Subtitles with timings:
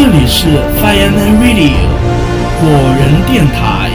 [0.00, 0.46] 这里是
[0.80, 1.74] Fireman Radio
[2.60, 3.90] 果仁电台。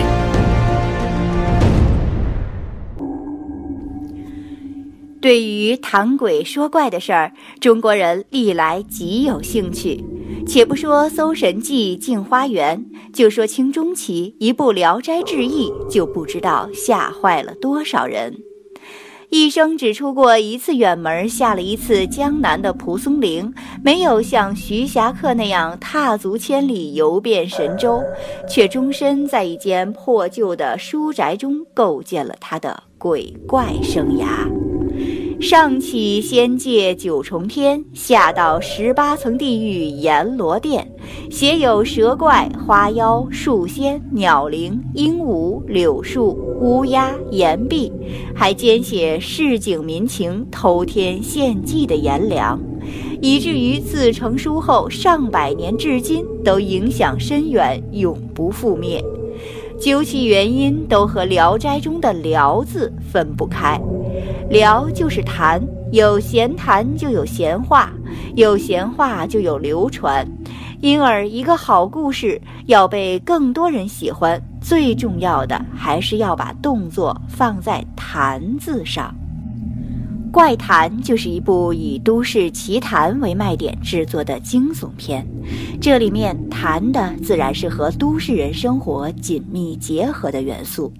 [5.21, 7.31] 对于谈鬼说怪的事儿，
[7.61, 10.03] 中国人历来极有兴趣。
[10.45, 12.85] 且不说《搜神记》《镜花缘》，
[13.15, 18.39] 就说清中期一部《聊斋志异》，就不知道吓坏了多少人。
[19.33, 23.51] 一生只出过一次远门，下了一次江南的蒲松龄，
[23.83, 27.99] 没有像徐霞客那样踏足千里，游遍神州，
[28.47, 34.62] 却终身在一间破旧的书宅中构建了他的鬼怪生涯。
[35.43, 40.89] 上起仙界九重天，下到十八层地狱阎罗殿，
[41.29, 46.29] 写有蛇怪、花妖、树仙、鸟灵、鹦鹉、柳树、
[46.61, 47.91] 乌鸦、岩壁，
[48.33, 52.57] 还兼写市井民情、偷天献祭的阎良，
[53.21, 59.03] 以至于自成书后上百年至今都影响深远，永不覆灭。
[59.77, 63.77] 究其原因，都和《聊斋》中的“聊”字分不开。
[64.53, 65.59] 聊就是谈，
[65.91, 67.91] 有闲谈就有闲话，
[68.35, 70.23] 有闲话就有流传。
[70.79, 79.11] 因而，一个好故事要被更多人喜欢，最重要的还是要把动作放在“谈”字上。
[80.33, 85.23] 《怪谈》就是一部以都市奇谈为卖点制作的惊悚片，
[85.79, 90.91] 这里面谈的自然是和都市人生活紧密结合的元素。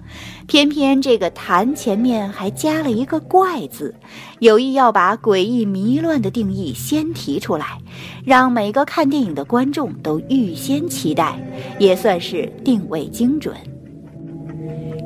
[0.46, 3.96] 偏偏这个“谈”前面还加了一个“怪”字，
[4.38, 7.80] 有意要把诡异迷乱的定义先提出来，
[8.24, 11.44] 让每个看电影的观众都预先期待，
[11.80, 13.56] 也算是定位精准。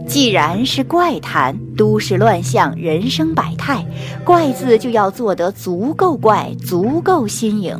[0.07, 3.85] 既然是怪谈，都市乱象，人生百态，
[4.23, 7.77] 怪字就要做得足够怪，足够新颖。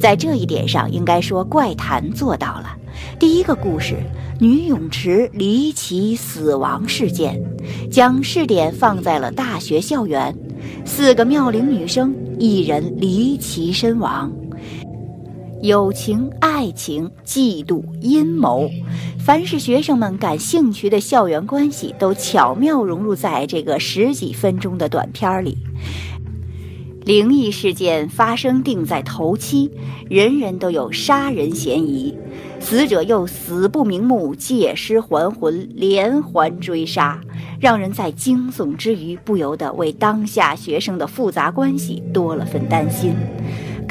[0.00, 2.76] 在这一点上，应该说怪谈做到了。
[3.18, 3.96] 第一个故事，
[4.40, 7.40] 女泳池离奇死亡事件，
[7.90, 10.36] 将试点放在了大学校园，
[10.84, 14.30] 四个妙龄女生，一人离奇身亡。
[15.62, 18.68] 友情、爱情、嫉妒、阴谋，
[19.24, 25.56] 凡是学生们感兴趣的校园关系，都巧妙融入在这个十几分钟的短片里。
[27.04, 29.70] 灵异事件发生定在头七，
[30.10, 32.12] 人人都有杀人嫌疑，
[32.58, 37.20] 死者又死不瞑目，借尸还魂，连环追杀，
[37.60, 43.14] 让人在惊悚之余，不由得为当下学生的复杂关系多了份担心。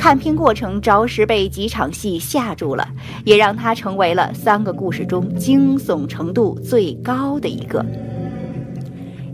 [0.01, 2.87] 看片过程着实被几场戏吓住了，
[3.23, 7.85] 也让他成为了三个故事中惊悚程度最高的一个。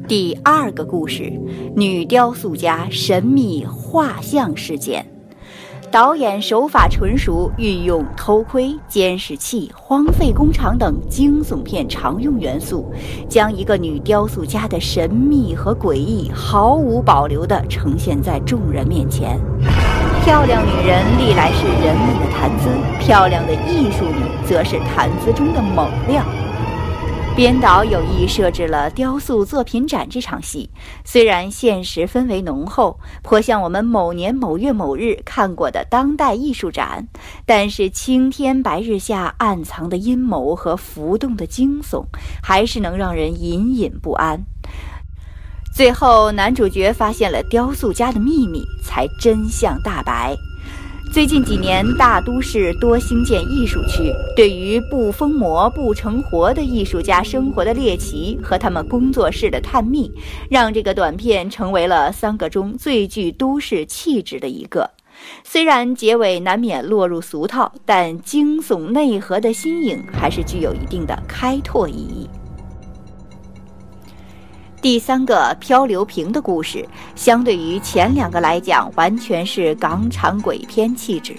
[0.09, 1.31] 第二个故事：
[1.73, 5.09] 女雕塑家神秘画像事件。
[5.89, 12.91] 导演手法纯熟，运用偷窥、监视器、荒废工厂等惊悚片常用元素，
[13.29, 19.39] 将一个女雕塑家的神秘和诡异毫无保留地呈现在众人面前。
[20.27, 22.67] 漂亮女人历来是人们的谈资，
[22.99, 26.21] 漂亮的艺术女则是谈资中的猛料。
[27.33, 30.69] 编导有意设置了雕塑作品展这场戏，
[31.05, 37.07] 虽然现实氛围浓厚，颇像我们某年某月某日看过的当代艺术展，
[37.45, 42.03] 但是青天白日下暗藏的阴谋和浮动的惊悚，
[42.44, 44.44] 还是能让人隐隐不安。
[45.77, 50.35] 最后，男主角发现了雕塑家的秘密，才真相大白。
[51.13, 60.11] 最近几年，大都市多兴建艺术区，对于不疯魔不成活的艺术家生活的猎奇和他们工作室的探秘，
[60.49, 64.89] 让这个短片成为了三个中最具都市气质的一个。
[65.44, 72.16] 虽然结尾难免落入俗套，但惊悚内核的新颖还是具有一定的开拓意义。
[74.79, 81.35] 第三个漂流瓶的故事，相对于前两个来讲，完全是港产鬼片气质。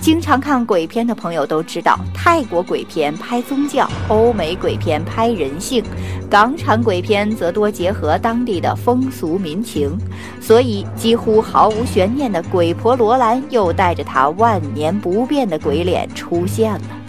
[0.00, 5.84] 经常看鬼片的朋友都知道，泰国鬼片拍宗教，欧美鬼片拍人性，
[6.28, 9.96] 港产鬼片则多结合当地的风俗民情。
[10.40, 16.99] 所以，几乎毫无悬念的鬼婆罗兰又带着她万年不变的鬼脸出现了。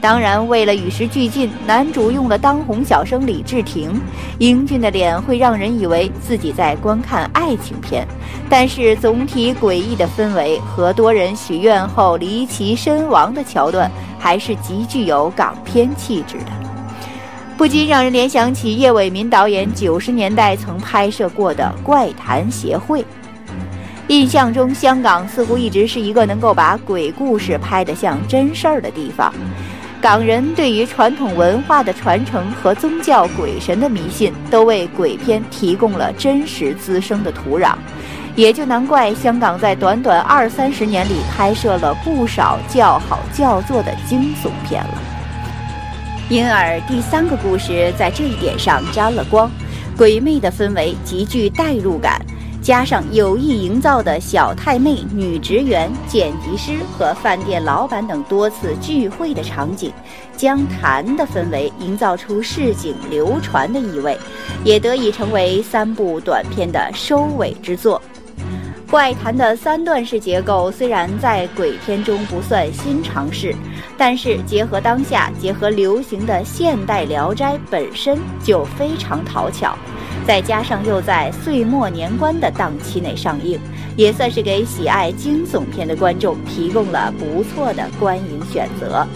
[0.00, 4.00] 当然，为了与时俱进，男主用了当红小生李治廷，
[4.38, 8.06] 英俊的脸会让人以为自己在观看爱情片，
[8.48, 13.90] 但是总体诡异的氛围和多人许愿后离奇身亡的桥段，
[14.20, 16.52] 还是极具有港片气质的，
[17.56, 23.02] 不禁让人联想起叶伟民导演九十年代曾拍摄过的《怪谈协会》。
[24.06, 29.30] 印象中，香港似乎一直是一个能够把鬼故事拍得像真事儿的地方。
[30.00, 37.74] 港人对于传统文化的传承和宗教鬼神的迷信，都为鬼片提供了真实滋生的土壤，
[38.36, 45.02] 也就难怪香港在短短二三十年里拍摄了不少叫好叫座的惊悚片了。
[46.28, 49.50] 因而，第三个故事在这一点上沾了光，
[49.96, 52.24] 鬼魅的氛围极具代入感。
[52.68, 59.90] 加上有意营造的小太妹、女职员、剪辑师和饭店老板等多次聚会的场景，
[60.36, 64.18] 将谈的氛围营造出市井流传的意味，
[64.64, 68.02] 也得以成为三部短片的收尾之作。
[68.90, 73.56] 怪谈的三段式结构虽然在鬼片中不算新尝试，
[73.96, 79.74] 但是结合当下、结合流行的现代《聊斋》本身就非常讨巧。
[80.28, 83.58] 再加上又在岁末年关的档期内上映，
[83.96, 89.06] 也算是给喜爱惊悚片的观众提供了不错的观影选择。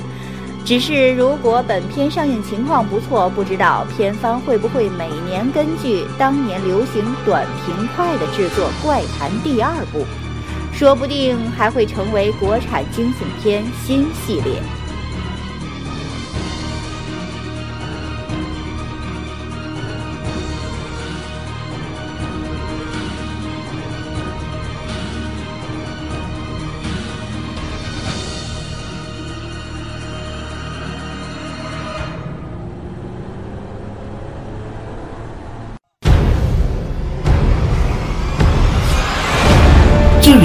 [0.65, 10.07] 只是如果本片上映情况不错，不知道片方会不会每年根据当年流行短平快的制作《怪谈》第二部，
[10.73, 14.63] 说不定还会成为国产惊悚片新系列。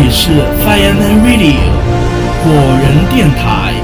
[0.10, 0.32] 是
[0.64, 1.58] Fireman Radio
[2.44, 2.52] 火
[2.82, 3.77] 人电台。